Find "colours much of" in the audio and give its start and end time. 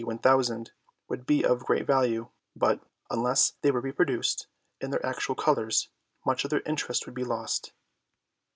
5.35-6.49